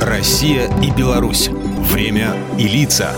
[0.00, 1.48] Россия и Беларусь.
[1.48, 3.12] Время и лица.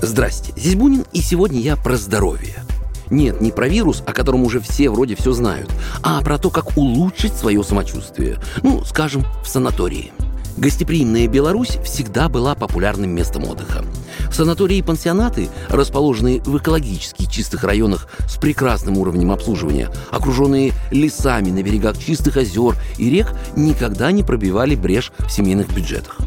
[0.00, 2.64] Здрасте, здесь Бунин, и сегодня я про здоровье.
[3.10, 5.70] Нет, не про вирус, о котором уже все вроде все знают,
[6.02, 8.38] а про то, как улучшить свое самочувствие.
[8.62, 10.12] Ну, скажем, в санатории.
[10.56, 13.84] Гостеприимная Беларусь всегда была популярным местом отдыха.
[14.32, 21.62] Санатории и пансионаты, расположенные в экологически чистых районах с прекрасным уровнем обслуживания, окруженные лесами на
[21.62, 26.18] берегах чистых озер и рек, никогда не пробивали брешь в семейных бюджетах.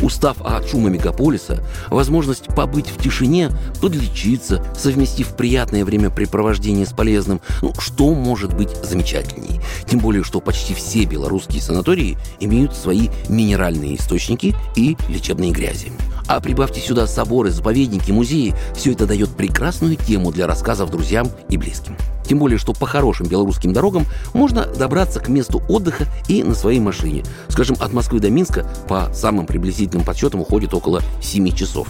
[0.00, 3.50] Устав от шума мегаполиса, возможность побыть в тишине,
[3.80, 9.60] подлечиться, совместив приятное времяпрепровождение с полезным, ну, что может быть замечательней?
[9.86, 15.92] Тем более, что почти все белорусские санатории имеют свои минеральные источники и лечебные грязи.
[16.32, 21.58] А прибавьте сюда соборы, заповедники, музеи, все это дает прекрасную тему для рассказов друзьям и
[21.58, 21.94] близким.
[22.26, 26.80] Тем более, что по хорошим белорусским дорогам можно добраться к месту отдыха и на своей
[26.80, 27.22] машине.
[27.48, 31.86] Скажем, от Москвы до Минска по самым приблизительным подсчетам уходит около 7 часов.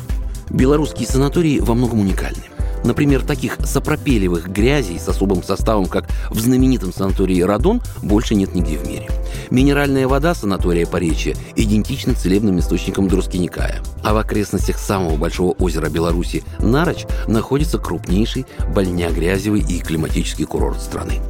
[0.50, 2.42] Белорусские санатории во многом уникальны.
[2.84, 8.76] Например, таких сопропелевых грязей с особым составом, как в знаменитом санатории «Радон», больше нет нигде
[8.76, 9.08] в мире.
[9.50, 13.80] Минеральная вода санатория Поречья идентична целебным источникам Друскиникая.
[14.02, 21.20] А в окрестностях самого большого озера Беларуси Нароч находится крупнейший больня-грязевый и климатический курорт страны.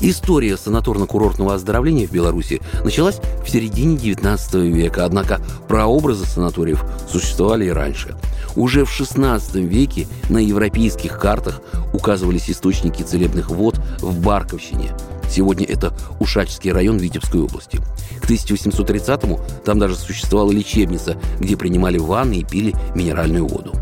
[0.00, 7.70] История санаторно-курортного оздоровления в Беларуси началась в середине XIX века, однако прообразы санаториев существовали и
[7.70, 8.14] раньше.
[8.56, 11.60] Уже в XVI веке на европейских картах
[11.92, 14.92] указывались источники целебных вод в Барковщине.
[15.30, 17.78] Сегодня это Ушачский район Витебской области.
[18.22, 23.74] К 1830-му там даже существовала лечебница, где принимали ванны и пили минеральную воду.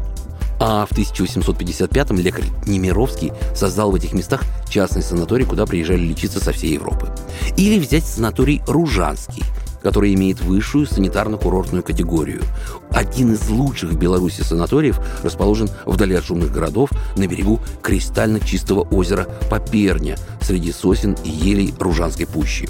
[0.58, 6.52] А в 1855-м лекарь Немировский создал в этих местах частный санаторий, куда приезжали лечиться со
[6.52, 7.08] всей Европы.
[7.56, 9.44] Или взять санаторий Ружанский,
[9.84, 12.42] который имеет высшую санитарно-курортную категорию.
[12.90, 18.80] Один из лучших в Беларуси санаториев расположен вдали от шумных городов на берегу кристально чистого
[18.80, 22.68] озера Поперня среди сосен и елей Ружанской пущи.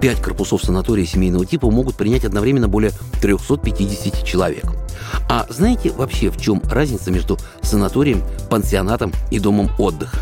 [0.00, 4.64] Пять корпусов санатория семейного типа могут принять одновременно более 350 человек–
[5.28, 10.18] а знаете вообще, в чем разница между санаторием, пансионатом и домом отдыха?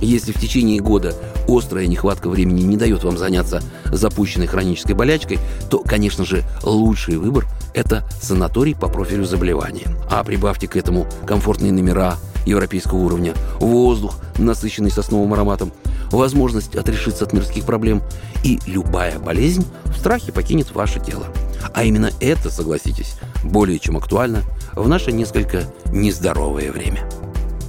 [0.00, 1.14] Если в течение года
[1.48, 5.38] острая нехватка времени не дает вам заняться запущенной хронической болячкой,
[5.70, 9.86] то, конечно же, лучший выбор– это санаторий по профилю заболевания.
[10.10, 12.16] А прибавьте к этому комфортные номера
[12.46, 15.72] европейского уровня, воздух, насыщенный сосновым ароматом,
[16.10, 18.02] возможность отрешиться от мирских проблем,
[18.44, 21.26] и любая болезнь в страхе покинет ваше тело.
[21.74, 24.42] А именно это, согласитесь, более чем актуально
[24.74, 27.08] в наше несколько нездоровое время.